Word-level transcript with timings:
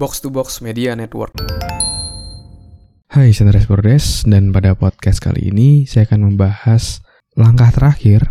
Box 0.00 0.24
to 0.24 0.32
Box 0.32 0.64
Media 0.64 0.96
Network. 0.96 1.36
Hai, 3.12 3.36
saya 3.36 3.52
Andreas 3.52 4.24
dan 4.24 4.48
pada 4.48 4.72
podcast 4.72 5.20
kali 5.20 5.52
ini 5.52 5.84
saya 5.84 6.08
akan 6.08 6.32
membahas 6.32 7.04
langkah 7.36 7.68
terakhir 7.68 8.24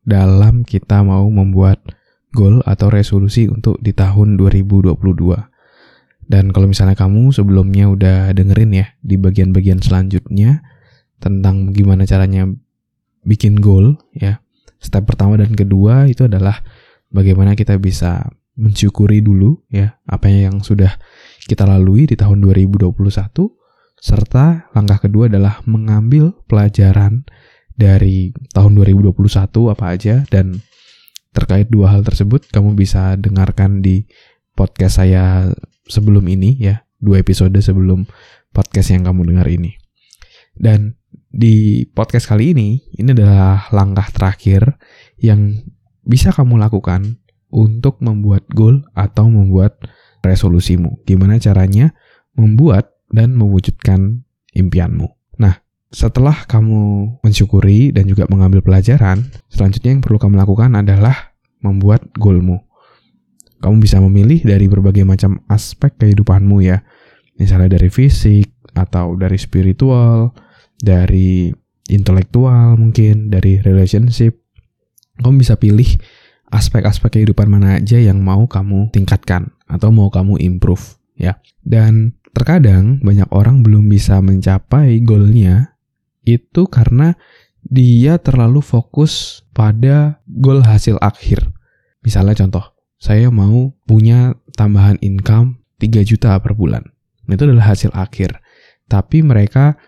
dalam 0.00 0.64
kita 0.64 1.04
mau 1.04 1.28
membuat 1.28 1.84
goal 2.32 2.64
atau 2.64 2.88
resolusi 2.88 3.52
untuk 3.52 3.76
di 3.84 3.92
tahun 3.92 4.40
2022. 4.40 4.96
Dan 6.24 6.56
kalau 6.56 6.72
misalnya 6.72 6.96
kamu 6.96 7.36
sebelumnya 7.36 7.92
udah 7.92 8.32
dengerin 8.32 8.80
ya 8.80 8.96
di 9.04 9.20
bagian-bagian 9.20 9.84
selanjutnya 9.84 10.64
tentang 11.20 11.76
gimana 11.76 12.08
caranya 12.08 12.48
bikin 13.28 13.60
goal 13.60 14.00
ya. 14.16 14.40
Step 14.80 15.04
pertama 15.04 15.36
dan 15.36 15.52
kedua 15.52 16.08
itu 16.08 16.24
adalah 16.24 16.64
bagaimana 17.12 17.52
kita 17.52 17.76
bisa 17.76 18.24
mensyukuri 18.60 19.24
dulu 19.24 19.64
ya 19.72 19.96
apa 20.04 20.28
yang 20.28 20.60
sudah 20.60 21.00
kita 21.48 21.64
lalui 21.64 22.04
di 22.04 22.14
tahun 22.14 22.44
2021 22.44 22.92
serta 24.00 24.68
langkah 24.76 25.00
kedua 25.00 25.32
adalah 25.32 25.64
mengambil 25.64 26.36
pelajaran 26.44 27.24
dari 27.72 28.36
tahun 28.52 28.76
2021 28.76 29.16
apa 29.72 29.84
aja 29.88 30.28
dan 30.28 30.60
terkait 31.30 31.70
dua 31.70 31.94
hal 31.94 32.02
tersebut 32.04 32.50
kamu 32.50 32.74
bisa 32.76 33.14
dengarkan 33.16 33.80
di 33.80 34.04
podcast 34.52 35.00
saya 35.00 35.48
sebelum 35.86 36.26
ini 36.28 36.58
ya, 36.58 36.84
dua 36.98 37.22
episode 37.22 37.54
sebelum 37.56 38.04
podcast 38.50 38.92
yang 38.92 39.06
kamu 39.06 39.34
dengar 39.34 39.46
ini. 39.48 39.78
Dan 40.52 40.98
di 41.30 41.86
podcast 41.86 42.26
kali 42.26 42.52
ini 42.52 42.82
ini 42.98 43.14
adalah 43.14 43.70
langkah 43.70 44.10
terakhir 44.10 44.76
yang 45.22 45.62
bisa 46.02 46.34
kamu 46.34 46.58
lakukan 46.58 47.22
untuk 47.50 47.98
membuat 48.02 48.46
goal 48.50 48.82
atau 48.94 49.26
membuat 49.26 49.78
resolusimu. 50.22 51.02
Gimana 51.04 51.36
caranya 51.36 51.92
membuat 52.34 52.94
dan 53.10 53.34
mewujudkan 53.34 54.22
impianmu. 54.54 55.10
Nah, 55.42 55.58
setelah 55.90 56.46
kamu 56.46 57.18
mensyukuri 57.26 57.90
dan 57.90 58.06
juga 58.06 58.30
mengambil 58.30 58.62
pelajaran, 58.62 59.26
selanjutnya 59.50 59.98
yang 59.98 60.02
perlu 60.02 60.22
kamu 60.22 60.38
lakukan 60.38 60.70
adalah 60.78 61.34
membuat 61.60 62.06
goalmu. 62.14 62.62
Kamu 63.60 63.76
bisa 63.82 64.00
memilih 64.00 64.40
dari 64.40 64.70
berbagai 64.70 65.04
macam 65.04 65.42
aspek 65.50 65.92
kehidupanmu 66.00 66.64
ya. 66.64 66.80
Misalnya 67.36 67.76
dari 67.76 67.92
fisik, 67.92 68.60
atau 68.74 69.18
dari 69.18 69.38
spiritual, 69.38 70.32
dari 70.78 71.50
intelektual 71.90 72.78
mungkin, 72.78 73.28
dari 73.28 73.58
relationship. 73.60 74.38
Kamu 75.20 75.42
bisa 75.42 75.58
pilih 75.60 76.00
aspek-aspek 76.50 77.20
kehidupan 77.20 77.46
mana 77.46 77.78
aja 77.78 77.96
yang 77.96 78.20
mau 78.20 78.46
kamu 78.46 78.90
tingkatkan 78.90 79.54
atau 79.70 79.94
mau 79.94 80.10
kamu 80.10 80.38
improve 80.42 80.98
ya. 81.14 81.38
Dan 81.62 82.18
terkadang 82.34 83.02
banyak 83.02 83.30
orang 83.30 83.62
belum 83.62 83.86
bisa 83.90 84.18
mencapai 84.22 85.02
goalnya 85.02 85.78
itu 86.26 86.68
karena 86.68 87.16
dia 87.64 88.16
terlalu 88.20 88.60
fokus 88.60 89.44
pada 89.52 90.20
goal 90.26 90.64
hasil 90.64 90.96
akhir. 91.00 91.50
Misalnya 92.00 92.32
contoh, 92.44 92.64
saya 92.96 93.28
mau 93.28 93.72
punya 93.84 94.36
tambahan 94.56 94.96
income 95.00 95.60
3 95.80 96.04
juta 96.04 96.36
per 96.40 96.56
bulan. 96.56 96.84
Itu 97.28 97.48
adalah 97.48 97.72
hasil 97.72 97.92
akhir. 97.92 98.40
Tapi 98.90 99.22
mereka 99.22 99.78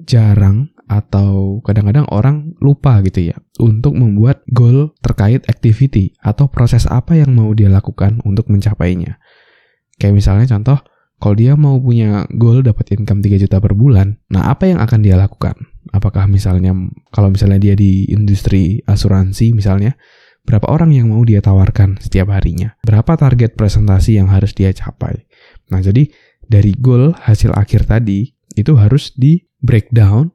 jarang 0.00 0.71
atau 0.92 1.64
kadang-kadang 1.64 2.04
orang 2.12 2.52
lupa 2.60 3.00
gitu 3.00 3.32
ya 3.32 3.36
untuk 3.56 3.96
membuat 3.96 4.44
goal 4.52 4.92
terkait 5.00 5.40
activity 5.48 6.12
atau 6.20 6.52
proses 6.52 6.84
apa 6.84 7.16
yang 7.16 7.32
mau 7.32 7.56
dia 7.56 7.72
lakukan 7.72 8.20
untuk 8.28 8.52
mencapainya. 8.52 9.16
Kayak 9.96 10.14
misalnya 10.20 10.46
contoh, 10.52 10.78
kalau 11.22 11.38
dia 11.38 11.56
mau 11.56 11.78
punya 11.78 12.26
goal 12.36 12.60
dapat 12.60 12.92
income 12.98 13.24
3 13.24 13.42
juta 13.46 13.56
per 13.62 13.72
bulan, 13.72 14.18
nah 14.28 14.50
apa 14.52 14.68
yang 14.68 14.82
akan 14.82 15.00
dia 15.00 15.16
lakukan? 15.16 15.54
Apakah 15.94 16.26
misalnya, 16.26 16.74
kalau 17.14 17.30
misalnya 17.30 17.62
dia 17.62 17.74
di 17.78 18.10
industri 18.10 18.82
asuransi 18.84 19.54
misalnya, 19.54 19.94
berapa 20.42 20.66
orang 20.66 20.90
yang 20.90 21.14
mau 21.14 21.22
dia 21.22 21.38
tawarkan 21.38 22.02
setiap 22.02 22.34
harinya? 22.34 22.74
Berapa 22.82 23.14
target 23.14 23.54
presentasi 23.54 24.18
yang 24.18 24.28
harus 24.28 24.50
dia 24.52 24.74
capai? 24.74 25.24
Nah 25.70 25.78
jadi 25.78 26.10
dari 26.42 26.74
goal 26.74 27.14
hasil 27.14 27.54
akhir 27.54 27.86
tadi, 27.86 28.34
itu 28.58 28.74
harus 28.76 29.14
di 29.16 29.46
breakdown 29.62 30.34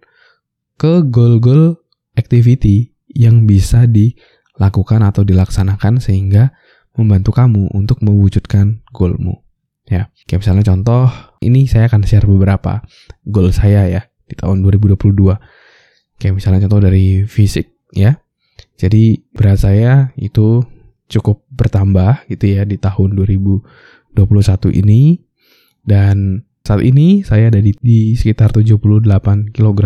ke 0.78 1.02
goal-goal 1.10 1.82
activity 2.14 2.94
yang 3.10 3.50
bisa 3.50 3.90
dilakukan 3.90 5.02
atau 5.02 5.26
dilaksanakan 5.26 5.98
sehingga 5.98 6.54
membantu 6.98 7.34
kamu 7.34 7.70
untuk 7.74 8.02
mewujudkan 8.02 8.82
goalmu. 8.94 9.42
Ya, 9.88 10.12
kayak 10.28 10.44
misalnya 10.44 10.66
contoh, 10.68 11.10
ini 11.42 11.66
saya 11.70 11.88
akan 11.88 12.04
share 12.04 12.28
beberapa 12.28 12.84
goal 13.26 13.50
saya 13.54 13.88
ya 13.88 14.02
di 14.28 14.36
tahun 14.36 14.62
2022. 14.62 15.38
Kayak 16.18 16.34
misalnya 16.34 16.60
contoh 16.68 16.82
dari 16.84 17.24
fisik 17.26 17.74
ya. 17.94 18.20
Jadi 18.78 19.22
berat 19.34 19.62
saya 19.62 20.14
itu 20.18 20.66
cukup 21.08 21.48
bertambah 21.50 22.28
gitu 22.28 22.52
ya 22.52 22.68
di 22.68 22.76
tahun 22.76 23.16
2021 23.16 24.14
ini 24.76 25.24
dan 25.88 26.44
saat 26.68 26.84
ini 26.84 27.24
saya 27.24 27.48
ada 27.48 27.64
di, 27.64 27.72
di 27.80 28.12
sekitar 28.20 28.52
78 28.52 29.08
kg 29.56 29.80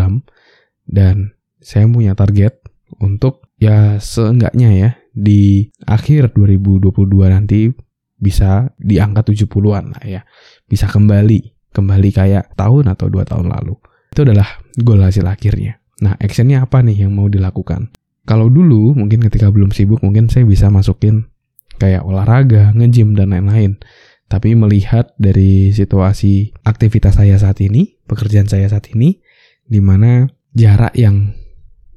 dan 0.91 1.33
saya 1.63 1.87
punya 1.87 2.13
target 2.13 2.59
untuk 2.99 3.47
ya 3.55 3.97
seenggaknya 3.97 4.69
ya 4.75 4.89
di 5.15 5.71
akhir 5.87 6.35
2022 6.35 6.91
nanti 7.31 7.71
bisa 8.21 8.69
di 8.77 9.01
angka 9.01 9.25
70-an 9.33 9.97
lah 9.97 10.03
ya. 10.05 10.21
Bisa 10.69 10.85
kembali, 10.85 11.71
kembali 11.73 12.09
kayak 12.13 12.53
tahun 12.53 12.93
atau 12.93 13.09
dua 13.09 13.25
tahun 13.25 13.49
lalu. 13.49 13.73
Itu 14.13 14.27
adalah 14.27 14.61
goal 14.77 15.01
hasil 15.01 15.25
akhirnya. 15.25 15.81
Nah, 16.05 16.17
actionnya 16.21 16.61
apa 16.61 16.85
nih 16.85 17.07
yang 17.07 17.17
mau 17.17 17.25
dilakukan? 17.31 17.89
Kalau 18.25 18.47
dulu, 18.53 18.93
mungkin 18.93 19.25
ketika 19.25 19.49
belum 19.49 19.73
sibuk, 19.73 20.05
mungkin 20.05 20.29
saya 20.29 20.45
bisa 20.45 20.69
masukin 20.69 21.25
kayak 21.81 22.05
olahraga, 22.05 22.69
nge-gym, 22.77 23.17
dan 23.17 23.33
lain-lain. 23.33 23.81
Tapi 24.29 24.53
melihat 24.53 25.11
dari 25.17 25.73
situasi 25.73 26.53
aktivitas 26.61 27.17
saya 27.17 27.35
saat 27.41 27.57
ini, 27.59 27.97
pekerjaan 28.05 28.45
saya 28.45 28.69
saat 28.69 28.93
ini, 28.93 29.19
di 29.65 29.81
mana 29.81 30.29
jarak 30.55 30.93
yang 30.95 31.35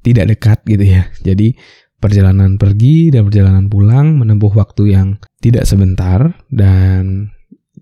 tidak 0.04 0.36
dekat 0.36 0.58
gitu 0.68 0.84
ya. 0.84 1.02
Jadi 1.26 1.56
perjalanan 1.98 2.60
pergi 2.60 3.08
dan 3.08 3.24
perjalanan 3.28 3.66
pulang 3.72 4.20
menempuh 4.20 4.52
waktu 4.52 4.92
yang 4.92 5.16
tidak 5.40 5.64
sebentar 5.64 6.36
dan 6.52 7.32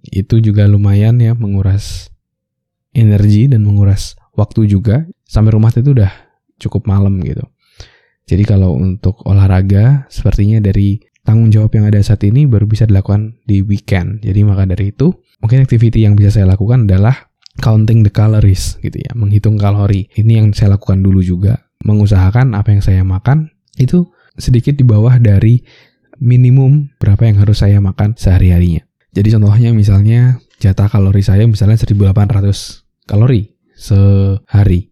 itu 0.06 0.38
juga 0.38 0.66
lumayan 0.66 1.18
ya 1.18 1.34
menguras 1.34 2.10
energi 2.94 3.50
dan 3.50 3.66
menguras 3.66 4.14
waktu 4.38 4.70
juga 4.70 5.06
sampai 5.26 5.50
rumah 5.54 5.74
itu 5.74 5.90
udah 5.90 6.12
cukup 6.62 6.86
malam 6.86 7.18
gitu. 7.26 7.42
Jadi 8.22 8.46
kalau 8.46 8.78
untuk 8.78 9.18
olahraga 9.26 10.06
sepertinya 10.06 10.62
dari 10.62 11.02
tanggung 11.26 11.50
jawab 11.50 11.74
yang 11.74 11.90
ada 11.90 11.98
saat 12.02 12.22
ini 12.22 12.46
baru 12.46 12.70
bisa 12.70 12.86
dilakukan 12.86 13.42
di 13.42 13.62
weekend. 13.66 14.22
Jadi 14.22 14.46
maka 14.46 14.66
dari 14.66 14.94
itu 14.94 15.10
mungkin 15.42 15.66
activity 15.66 16.06
yang 16.06 16.14
bisa 16.14 16.30
saya 16.30 16.46
lakukan 16.46 16.86
adalah 16.86 17.31
counting 17.60 18.06
the 18.06 18.12
calories 18.12 18.80
gitu 18.80 18.96
ya, 19.02 19.12
menghitung 19.12 19.60
kalori. 19.60 20.08
Ini 20.16 20.40
yang 20.40 20.46
saya 20.56 20.78
lakukan 20.78 21.04
dulu 21.04 21.20
juga, 21.20 21.68
mengusahakan 21.84 22.56
apa 22.56 22.72
yang 22.72 22.80
saya 22.80 23.02
makan 23.04 23.52
itu 23.76 24.08
sedikit 24.38 24.78
di 24.78 24.84
bawah 24.86 25.20
dari 25.20 25.60
minimum 26.22 26.94
berapa 27.02 27.26
yang 27.26 27.42
harus 27.42 27.60
saya 27.60 27.82
makan 27.82 28.14
sehari-harinya. 28.14 28.86
Jadi 29.12 29.28
contohnya 29.36 29.70
misalnya 29.76 30.40
jatah 30.56 30.88
kalori 30.88 31.20
saya 31.20 31.44
misalnya 31.44 31.76
1800 31.76 33.04
kalori 33.04 33.52
sehari. 33.76 34.88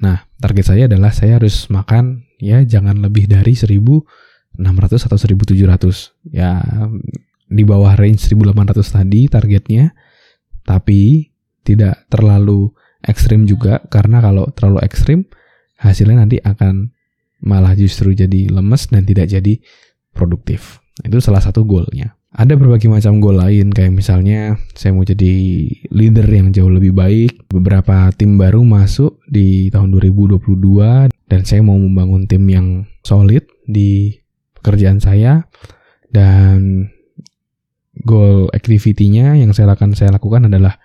Nah, 0.00 0.24
target 0.40 0.64
saya 0.72 0.82
adalah 0.88 1.12
saya 1.12 1.36
harus 1.36 1.68
makan 1.68 2.24
ya 2.40 2.64
jangan 2.64 2.98
lebih 3.04 3.28
dari 3.28 3.52
1600 3.54 4.08
atau 5.06 5.18
1700. 5.20 6.16
Ya 6.32 6.58
di 7.52 7.62
bawah 7.68 7.92
range 7.92 8.32
1800 8.32 8.82
tadi 8.82 9.28
targetnya. 9.28 9.92
Tapi 10.64 11.31
tidak 11.62 12.06
terlalu 12.10 12.70
ekstrim 13.02 13.46
juga 13.46 13.82
karena 13.90 14.22
kalau 14.22 14.46
terlalu 14.54 14.82
ekstrim 14.86 15.26
hasilnya 15.78 16.22
nanti 16.22 16.38
akan 16.38 16.94
malah 17.42 17.74
justru 17.74 18.14
jadi 18.14 18.50
lemes 18.54 18.86
dan 18.90 19.02
tidak 19.02 19.26
jadi 19.26 19.58
produktif. 20.14 20.78
Itu 21.02 21.18
salah 21.18 21.42
satu 21.42 21.66
goalnya. 21.66 22.14
Ada 22.32 22.56
berbagai 22.56 22.88
macam 22.88 23.20
goal 23.20 23.36
lain 23.36 23.68
kayak 23.68 23.92
misalnya 23.92 24.56
saya 24.72 24.96
mau 24.96 25.04
jadi 25.04 25.68
leader 25.92 26.24
yang 26.24 26.48
jauh 26.54 26.72
lebih 26.72 26.96
baik. 26.96 27.44
Beberapa 27.50 28.08
tim 28.16 28.40
baru 28.40 28.64
masuk 28.64 29.20
di 29.28 29.68
tahun 29.68 29.92
2022 29.92 31.12
dan 31.28 31.40
saya 31.44 31.60
mau 31.60 31.76
membangun 31.76 32.24
tim 32.24 32.44
yang 32.48 32.88
solid 33.04 33.44
di 33.68 34.16
pekerjaan 34.56 35.02
saya 35.02 35.44
dan 36.08 36.88
goal 38.00 38.48
activity-nya 38.56 39.36
yang 39.36 39.52
saya 39.52 39.76
akan 39.76 39.92
saya 39.92 40.16
lakukan 40.16 40.48
adalah 40.48 40.80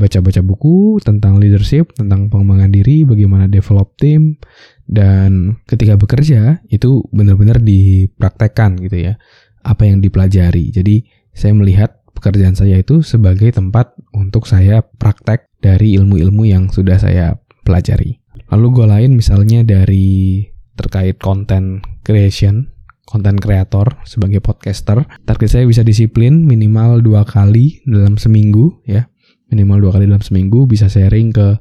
baca-baca 0.00 0.40
buku 0.40 0.96
tentang 1.04 1.36
leadership, 1.36 1.92
tentang 1.92 2.32
pengembangan 2.32 2.72
diri, 2.72 3.04
bagaimana 3.04 3.44
develop 3.52 3.92
tim, 4.00 4.40
dan 4.88 5.60
ketika 5.68 6.00
bekerja 6.00 6.64
itu 6.72 7.04
benar-benar 7.12 7.60
dipraktekkan 7.60 8.80
gitu 8.80 9.12
ya, 9.12 9.20
apa 9.60 9.84
yang 9.84 10.00
dipelajari. 10.00 10.72
Jadi 10.72 11.04
saya 11.36 11.52
melihat 11.52 12.00
pekerjaan 12.16 12.56
saya 12.56 12.80
itu 12.80 13.04
sebagai 13.04 13.52
tempat 13.52 13.92
untuk 14.16 14.48
saya 14.48 14.80
praktek 14.80 15.52
dari 15.60 15.94
ilmu-ilmu 16.00 16.48
yang 16.48 16.72
sudah 16.72 16.96
saya 16.96 17.36
pelajari. 17.62 18.18
Lalu 18.50 18.66
gue 18.74 18.86
lain 18.88 19.10
misalnya 19.14 19.62
dari 19.62 20.42
terkait 20.74 21.20
content 21.22 21.84
creation, 22.02 22.72
content 23.06 23.38
creator 23.38 24.00
sebagai 24.02 24.42
podcaster. 24.42 25.06
Target 25.22 25.50
saya 25.50 25.64
bisa 25.68 25.86
disiplin 25.86 26.48
minimal 26.48 26.98
dua 27.04 27.22
kali 27.22 27.84
dalam 27.86 28.18
seminggu 28.18 28.82
ya. 28.88 29.06
Minimal 29.50 29.82
dua 29.82 29.92
kali 29.98 30.06
dalam 30.06 30.22
seminggu 30.22 30.64
bisa 30.70 30.86
sharing 30.86 31.34
ke 31.34 31.58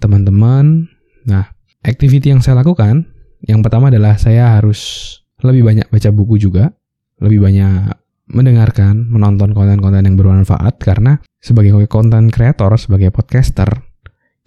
teman-teman. 0.00 0.88
Nah, 1.28 1.44
activity 1.84 2.32
yang 2.32 2.40
saya 2.40 2.60
lakukan 2.64 3.06
yang 3.44 3.60
pertama 3.60 3.92
adalah 3.92 4.16
saya 4.16 4.56
harus 4.58 5.12
lebih 5.44 5.68
banyak 5.68 5.86
baca 5.92 6.08
buku 6.10 6.40
juga, 6.40 6.72
lebih 7.20 7.44
banyak 7.44 7.92
mendengarkan, 8.26 9.06
menonton 9.06 9.54
konten-konten 9.54 10.02
yang 10.02 10.18
bermanfaat 10.18 10.82
karena 10.82 11.22
sebagai 11.38 11.76
konten 11.86 12.32
kreator, 12.32 12.74
sebagai 12.74 13.14
podcaster, 13.14 13.68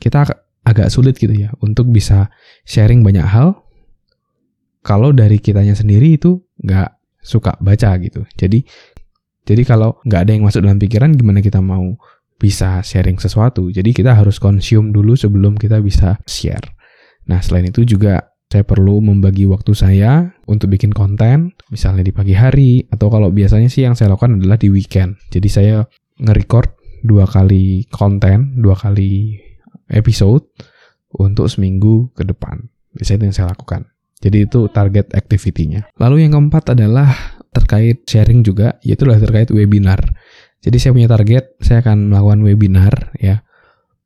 kita 0.01 0.27
agak 0.67 0.91
sulit 0.91 1.15
gitu 1.15 1.31
ya 1.31 1.55
untuk 1.63 1.87
bisa 1.87 2.27
sharing 2.67 3.01
banyak 3.01 3.23
hal 3.23 3.63
kalau 4.83 5.15
dari 5.15 5.39
kitanya 5.39 5.73
sendiri 5.75 6.19
itu 6.19 6.43
nggak 6.59 6.99
suka 7.23 7.55
baca 7.59 7.95
gitu. 8.03 8.27
Jadi 8.35 8.63
jadi 9.47 9.61
kalau 9.65 9.97
nggak 10.05 10.21
ada 10.27 10.31
yang 10.35 10.43
masuk 10.45 10.61
dalam 10.61 10.77
pikiran 10.77 11.15
gimana 11.15 11.39
kita 11.39 11.59
mau 11.63 11.97
bisa 12.39 12.79
sharing 12.79 13.19
sesuatu. 13.19 13.67
Jadi 13.67 13.91
kita 13.91 14.15
harus 14.15 14.39
consume 14.39 14.95
dulu 14.95 15.13
sebelum 15.13 15.59
kita 15.59 15.83
bisa 15.83 16.15
share. 16.23 16.63
Nah 17.27 17.43
selain 17.43 17.67
itu 17.67 17.83
juga 17.83 18.31
saya 18.49 18.65
perlu 18.65 18.97
membagi 18.97 19.45
waktu 19.45 19.77
saya 19.77 20.33
untuk 20.49 20.73
bikin 20.73 20.89
konten, 20.89 21.53
misalnya 21.69 22.01
di 22.01 22.09
pagi 22.09 22.33
hari, 22.33 22.81
atau 22.89 23.13
kalau 23.13 23.29
biasanya 23.29 23.69
sih 23.69 23.85
yang 23.85 23.93
saya 23.93 24.09
lakukan 24.09 24.41
adalah 24.41 24.57
di 24.57 24.73
weekend. 24.73 25.21
Jadi 25.29 25.49
saya 25.51 25.85
nge-record 26.17 26.73
dua 27.05 27.29
kali 27.29 27.85
konten, 27.93 28.57
dua 28.57 28.73
kali 28.73 29.37
episode 29.93 30.49
untuk 31.13 31.45
seminggu 31.45 32.09
ke 32.17 32.25
depan. 32.25 32.65
Biasanya 32.97 33.17
itu 33.21 33.25
yang 33.29 33.37
saya 33.37 33.47
lakukan. 33.53 33.81
Jadi 34.19 34.37
itu 34.49 34.65
target 34.73 35.13
activity-nya. 35.13 35.87
Lalu 36.01 36.25
yang 36.25 36.33
keempat 36.35 36.73
adalah 36.73 37.13
terkait 37.53 38.03
sharing 38.09 38.41
juga, 38.41 38.81
yaitu 38.81 39.05
adalah 39.05 39.21
terkait 39.21 39.49
webinar. 39.53 40.01
Jadi 40.59 40.77
saya 40.77 40.91
punya 40.91 41.07
target, 41.07 41.55
saya 41.63 41.79
akan 41.79 42.11
melakukan 42.11 42.39
webinar 42.43 43.15
ya. 43.15 43.47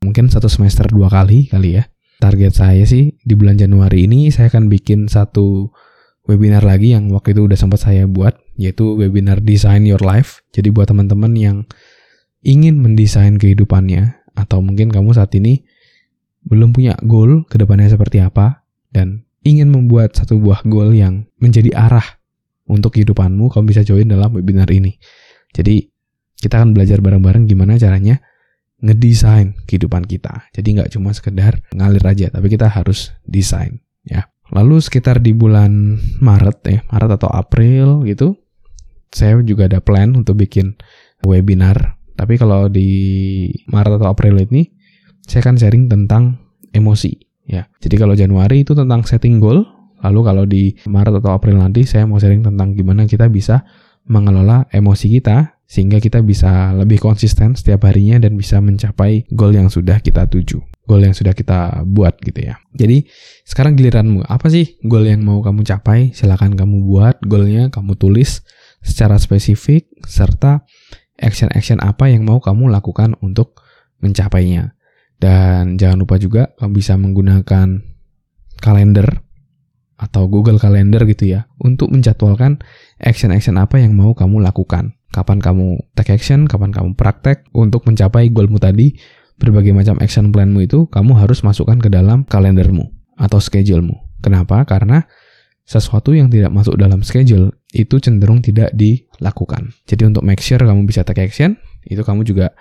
Mungkin 0.04 0.28
satu 0.30 0.46
semester 0.46 0.86
dua 0.92 1.08
kali 1.08 1.48
kali 1.48 1.80
ya 1.80 1.84
target 2.24 2.56
saya 2.56 2.84
sih 2.88 3.12
di 3.20 3.34
bulan 3.36 3.60
Januari 3.60 4.08
ini 4.08 4.32
saya 4.32 4.48
akan 4.48 4.72
bikin 4.72 5.12
satu 5.12 5.68
webinar 6.24 6.64
lagi 6.64 6.96
yang 6.96 7.12
waktu 7.12 7.36
itu 7.36 7.44
udah 7.44 7.58
sempat 7.58 7.84
saya 7.84 8.08
buat 8.08 8.38
yaitu 8.56 8.96
webinar 8.96 9.44
Design 9.44 9.84
Your 9.84 10.00
Life. 10.00 10.40
Jadi 10.56 10.72
buat 10.72 10.88
teman-teman 10.88 11.36
yang 11.36 11.56
ingin 12.40 12.80
mendesain 12.80 13.36
kehidupannya 13.36 14.24
atau 14.32 14.64
mungkin 14.64 14.88
kamu 14.88 15.12
saat 15.12 15.36
ini 15.36 15.68
belum 16.44 16.72
punya 16.72 16.96
goal 17.04 17.44
ke 17.44 17.60
depannya 17.60 17.92
seperti 17.92 18.24
apa 18.24 18.64
dan 18.92 19.24
ingin 19.44 19.68
membuat 19.68 20.16
satu 20.16 20.40
buah 20.40 20.64
goal 20.64 20.96
yang 20.96 21.28
menjadi 21.40 21.76
arah 21.76 22.04
untuk 22.64 22.96
kehidupanmu, 22.96 23.52
kamu 23.52 23.76
bisa 23.76 23.84
join 23.84 24.08
dalam 24.08 24.32
webinar 24.32 24.68
ini. 24.72 24.96
Jadi 25.52 25.92
kita 26.44 26.60
akan 26.60 26.76
belajar 26.76 27.00
bareng-bareng 27.00 27.48
gimana 27.48 27.80
caranya 27.80 28.20
ngedesain 28.84 29.56
kehidupan 29.64 30.04
kita. 30.04 30.52
Jadi 30.52 30.76
nggak 30.76 30.92
cuma 30.92 31.16
sekedar 31.16 31.64
ngalir 31.72 32.04
aja, 32.04 32.28
tapi 32.28 32.52
kita 32.52 32.68
harus 32.68 33.16
desain 33.24 33.80
ya. 34.04 34.28
Lalu 34.52 34.84
sekitar 34.84 35.24
di 35.24 35.32
bulan 35.32 35.96
Maret 36.20 36.58
ya, 36.68 36.78
Maret 36.92 37.16
atau 37.16 37.32
April 37.32 38.04
gitu, 38.04 38.36
saya 39.08 39.40
juga 39.40 39.72
ada 39.72 39.80
plan 39.80 40.12
untuk 40.12 40.36
bikin 40.36 40.76
webinar. 41.24 41.96
Tapi 42.14 42.36
kalau 42.36 42.68
di 42.68 43.48
Maret 43.72 43.96
atau 43.96 44.12
April 44.12 44.36
ini, 44.44 44.68
saya 45.24 45.40
akan 45.48 45.56
sharing 45.56 45.88
tentang 45.88 46.36
emosi 46.76 47.16
ya. 47.48 47.64
Jadi 47.80 47.96
kalau 47.96 48.12
Januari 48.12 48.68
itu 48.68 48.76
tentang 48.76 49.08
setting 49.08 49.40
goal, 49.40 49.64
lalu 50.04 50.20
kalau 50.20 50.44
di 50.44 50.76
Maret 50.84 51.24
atau 51.24 51.32
April 51.32 51.56
nanti 51.56 51.88
saya 51.88 52.04
mau 52.04 52.20
sharing 52.20 52.44
tentang 52.44 52.76
gimana 52.76 53.08
kita 53.08 53.32
bisa 53.32 53.64
mengelola 54.04 54.68
emosi 54.68 55.08
kita 55.08 55.53
sehingga 55.64 55.96
kita 55.98 56.20
bisa 56.20 56.76
lebih 56.76 57.00
konsisten 57.00 57.56
setiap 57.56 57.88
harinya 57.88 58.20
dan 58.20 58.36
bisa 58.36 58.60
mencapai 58.60 59.24
goal 59.32 59.56
yang 59.56 59.72
sudah 59.72 59.98
kita 60.04 60.28
tuju, 60.28 60.60
goal 60.84 61.00
yang 61.00 61.16
sudah 61.16 61.32
kita 61.32 61.82
buat 61.88 62.20
gitu 62.20 62.44
ya. 62.44 62.60
Jadi 62.76 63.08
sekarang 63.48 63.74
giliranmu, 63.74 64.28
apa 64.28 64.46
sih 64.52 64.76
goal 64.84 65.08
yang 65.08 65.24
mau 65.24 65.40
kamu 65.40 65.64
capai? 65.64 66.12
Silahkan 66.12 66.52
kamu 66.52 66.84
buat 66.84 67.16
goalnya, 67.24 67.72
kamu 67.72 67.96
tulis 67.96 68.44
secara 68.84 69.16
spesifik 69.16 69.88
serta 70.04 70.68
action-action 71.16 71.80
apa 71.80 72.12
yang 72.12 72.28
mau 72.28 72.38
kamu 72.38 72.68
lakukan 72.68 73.16
untuk 73.24 73.64
mencapainya. 74.04 74.76
Dan 75.16 75.80
jangan 75.80 76.04
lupa 76.04 76.20
juga 76.20 76.52
kamu 76.60 76.72
bisa 76.76 77.00
menggunakan 77.00 77.80
kalender 78.60 79.24
atau 79.94 80.26
Google 80.26 80.58
Calendar 80.58 81.06
gitu 81.06 81.30
ya 81.30 81.46
untuk 81.62 81.94
menjadwalkan 81.94 82.60
action-action 82.98 83.56
apa 83.56 83.78
yang 83.78 83.94
mau 83.94 84.12
kamu 84.12 84.42
lakukan 84.42 84.93
kapan 85.14 85.38
kamu 85.38 85.78
take 85.94 86.10
action, 86.10 86.50
kapan 86.50 86.74
kamu 86.74 86.98
praktek 86.98 87.46
untuk 87.54 87.86
mencapai 87.86 88.34
goalmu 88.34 88.58
tadi, 88.58 88.98
berbagai 89.38 89.70
macam 89.70 90.02
action 90.02 90.34
planmu 90.34 90.66
itu 90.66 90.90
kamu 90.90 91.14
harus 91.14 91.46
masukkan 91.46 91.78
ke 91.78 91.86
dalam 91.86 92.26
kalendermu 92.26 92.90
atau 93.14 93.38
schedulemu. 93.38 93.94
Kenapa? 94.18 94.66
Karena 94.66 95.06
sesuatu 95.62 96.12
yang 96.12 96.28
tidak 96.28 96.50
masuk 96.50 96.74
dalam 96.76 97.06
schedule 97.06 97.54
itu 97.70 98.02
cenderung 98.02 98.42
tidak 98.42 98.74
dilakukan. 98.74 99.72
Jadi 99.86 100.02
untuk 100.10 100.26
make 100.26 100.42
sure 100.42 100.60
kamu 100.60 100.82
bisa 100.84 101.06
take 101.06 101.22
action, 101.22 101.54
itu 101.86 102.02
kamu 102.02 102.26
juga 102.26 102.52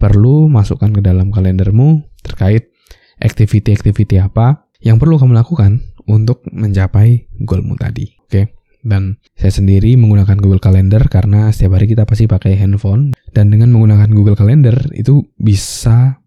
perlu 0.00 0.48
masukkan 0.48 0.90
ke 0.90 1.04
dalam 1.04 1.28
kalendermu 1.28 2.02
terkait 2.24 2.72
activity-activity 3.18 4.22
apa 4.22 4.66
yang 4.80 4.96
perlu 4.96 5.18
kamu 5.18 5.34
lakukan 5.34 5.82
untuk 6.06 6.46
mencapai 6.50 7.28
goalmu 7.42 7.74
tadi. 7.76 8.14
Oke. 8.24 8.30
Okay? 8.30 8.57
Dan 8.82 9.18
saya 9.34 9.50
sendiri 9.50 9.98
menggunakan 9.98 10.38
Google 10.38 10.62
Calendar 10.62 11.02
karena 11.10 11.50
setiap 11.50 11.78
hari 11.78 11.90
kita 11.90 12.06
pasti 12.06 12.30
pakai 12.30 12.54
handphone 12.54 13.10
dan 13.34 13.50
dengan 13.50 13.74
menggunakan 13.74 14.10
Google 14.14 14.38
Calendar 14.38 14.76
itu 14.94 15.26
bisa 15.34 16.22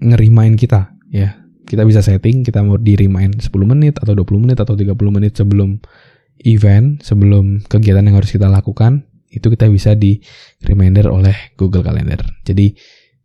ngerimain 0.00 0.54
kita 0.54 0.92
ya. 1.08 1.40
Kita 1.64 1.80
bisa 1.88 2.04
setting 2.04 2.44
kita 2.44 2.60
mau 2.60 2.76
di 2.76 2.92
remind 2.92 3.40
10 3.40 3.48
menit 3.64 3.96
atau 3.96 4.12
20 4.12 4.44
menit 4.44 4.58
atau 4.60 4.76
30 4.76 4.92
menit 5.08 5.32
sebelum 5.32 5.80
event, 6.44 7.00
sebelum 7.00 7.64
kegiatan 7.64 8.04
yang 8.04 8.20
harus 8.20 8.36
kita 8.36 8.52
lakukan, 8.52 9.08
itu 9.32 9.48
kita 9.48 9.66
bisa 9.72 9.96
di 9.96 10.20
reminder 10.62 11.08
oleh 11.08 11.56
Google 11.56 11.80
Calendar. 11.80 12.20
Jadi 12.44 12.76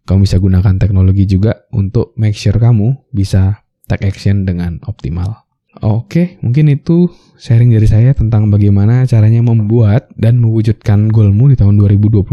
kamu 0.07 0.25
bisa 0.25 0.41
gunakan 0.41 0.75
teknologi 0.81 1.27
juga 1.27 1.67
untuk 1.75 2.15
make 2.17 2.33
sure 2.33 2.57
kamu 2.57 3.11
bisa 3.13 3.61
take 3.85 4.07
action 4.07 4.47
dengan 4.47 4.81
optimal. 4.87 5.48
Oke, 5.85 6.41
mungkin 6.41 6.65
itu 6.73 7.13
sharing 7.37 7.69
dari 7.69 7.85
saya 7.85 8.17
tentang 8.17 8.49
bagaimana 8.49 9.05
caranya 9.05 9.45
membuat 9.45 10.09
dan 10.17 10.41
mewujudkan 10.41 11.13
goalmu 11.13 11.53
di 11.53 11.55
tahun 11.61 11.77
2022 11.77 12.25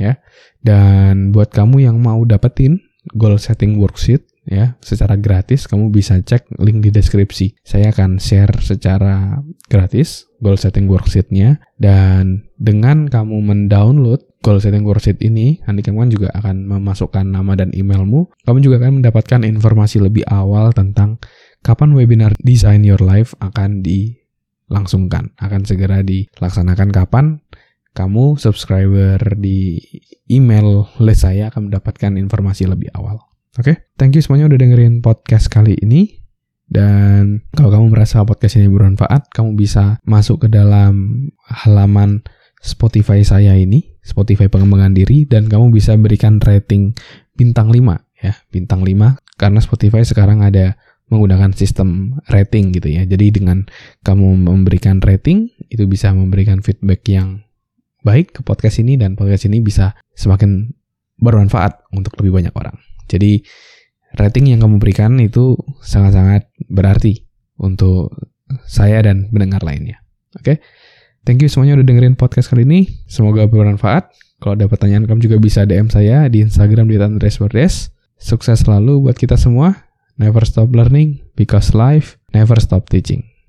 ya. 0.00 0.16
Dan 0.64 1.28
buat 1.30 1.52
kamu 1.52 1.84
yang 1.84 2.00
mau 2.00 2.24
dapetin 2.24 2.80
goal 3.12 3.36
setting 3.36 3.76
worksheet 3.76 4.24
ya 4.48 4.80
secara 4.80 5.20
gratis 5.20 5.68
kamu 5.68 5.92
bisa 5.92 6.24
cek 6.24 6.56
link 6.56 6.80
di 6.80 6.88
deskripsi. 6.88 7.60
Saya 7.60 7.92
akan 7.92 8.16
share 8.16 8.56
secara 8.64 9.44
gratis 9.68 10.24
goal 10.40 10.56
setting 10.56 10.88
worksheetnya. 10.88 11.60
Dan 11.76 12.48
dengan 12.56 13.12
kamu 13.12 13.44
mendownload 13.44 14.24
goal 14.40 14.58
setting 14.58 14.88
worksheet 14.88 15.20
ini 15.20 15.60
nanti 15.68 15.84
kamu 15.84 16.08
juga 16.08 16.32
akan 16.32 16.64
memasukkan 16.64 17.28
nama 17.28 17.54
dan 17.60 17.76
emailmu. 17.76 18.32
Kamu 18.48 18.58
juga 18.64 18.80
akan 18.80 19.04
mendapatkan 19.04 19.44
informasi 19.44 20.00
lebih 20.00 20.24
awal 20.32 20.72
tentang 20.72 21.20
kapan 21.62 21.94
webinar 21.94 22.34
Design 22.40 22.86
Your 22.86 23.00
Life 23.00 23.34
akan 23.42 23.82
dilangsungkan, 23.82 25.34
akan 25.38 25.62
segera 25.66 26.02
dilaksanakan 26.02 26.88
kapan 26.90 27.42
kamu 27.98 28.38
subscriber 28.38 29.18
di 29.34 29.82
email 30.30 30.86
list 31.02 31.26
saya 31.26 31.50
akan 31.50 31.66
mendapatkan 31.66 32.14
informasi 32.14 32.70
lebih 32.70 32.94
awal. 32.94 33.18
Oke, 33.58 33.74
okay? 33.74 33.76
thank 33.98 34.14
you 34.14 34.22
semuanya 34.22 34.46
udah 34.46 34.58
dengerin 34.62 35.02
podcast 35.02 35.50
kali 35.50 35.74
ini. 35.82 36.22
Dan 36.68 37.48
kalau 37.56 37.74
kamu 37.74 37.96
merasa 37.96 38.22
podcast 38.22 38.60
ini 38.60 38.70
bermanfaat, 38.70 39.32
kamu 39.34 39.58
bisa 39.58 39.98
masuk 40.06 40.46
ke 40.46 40.48
dalam 40.52 41.26
halaman 41.42 42.22
Spotify 42.60 43.24
saya 43.26 43.56
ini, 43.58 43.98
Spotify 44.04 44.46
pengembangan 44.46 44.94
diri, 44.94 45.24
dan 45.26 45.50
kamu 45.50 45.74
bisa 45.74 45.96
berikan 45.98 46.38
rating 46.38 46.94
bintang 47.34 47.72
5 47.72 47.98
ya, 48.20 48.36
bintang 48.52 48.84
5 48.84 49.16
karena 49.40 49.58
Spotify 49.64 50.04
sekarang 50.04 50.44
ada 50.44 50.76
menggunakan 51.08 51.52
sistem 51.56 52.20
rating 52.28 52.72
gitu 52.76 52.88
ya. 52.92 53.04
Jadi 53.04 53.32
dengan 53.32 53.64
kamu 54.04 54.48
memberikan 54.48 55.00
rating 55.00 55.48
itu 55.68 55.84
bisa 55.88 56.12
memberikan 56.12 56.60
feedback 56.60 57.04
yang 57.08 57.44
baik 58.04 58.36
ke 58.36 58.40
podcast 58.44 58.80
ini 58.80 58.96
dan 58.96 59.18
podcast 59.18 59.48
ini 59.48 59.60
bisa 59.60 59.96
semakin 60.14 60.72
bermanfaat 61.18 61.88
untuk 61.92 62.14
lebih 62.22 62.38
banyak 62.38 62.54
orang. 62.54 62.76
Jadi 63.08 63.42
rating 64.16 64.52
yang 64.52 64.60
kamu 64.62 64.80
berikan 64.80 65.18
itu 65.20 65.58
sangat-sangat 65.82 66.48
berarti 66.70 67.26
untuk 67.58 68.14
saya 68.64 69.02
dan 69.04 69.28
pendengar 69.28 69.60
lainnya. 69.64 70.00
Oke. 70.36 70.44
Okay? 70.44 70.56
Thank 71.26 71.44
you 71.44 71.50
semuanya 71.52 71.76
udah 71.76 71.86
dengerin 71.88 72.16
podcast 72.16 72.48
kali 72.48 72.64
ini. 72.64 72.88
Semoga 73.04 73.44
bermanfaat. 73.44 74.08
Kalau 74.40 74.54
ada 74.56 74.70
pertanyaan 74.70 75.04
kamu 75.04 75.28
juga 75.28 75.36
bisa 75.36 75.66
DM 75.68 75.90
saya 75.92 76.24
di 76.30 76.40
Instagram 76.40 76.88
di 76.88 76.96
Andres. 76.96 77.36
Sukses 78.16 78.64
selalu 78.64 79.04
buat 79.04 79.18
kita 79.18 79.36
semua. 79.36 79.87
Never 80.18 80.44
stop 80.44 80.74
learning 80.74 81.22
because 81.38 81.74
life 81.78 82.18
never 82.34 82.58
stop 82.58 82.90
teaching. 82.90 83.30